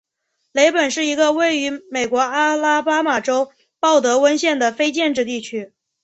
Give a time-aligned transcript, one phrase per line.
[0.53, 5.73] 雷本是一个位于美国阿拉巴马州鲍德温县的非建制地区。